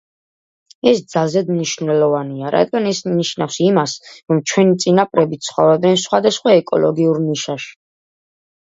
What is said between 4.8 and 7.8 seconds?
წინაპრები ცხოვრობდნენ სხვადასხვა ეკოლოგიურ ნიშაში.